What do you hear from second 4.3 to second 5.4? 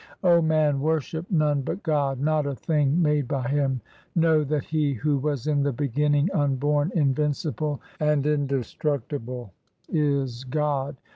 that He who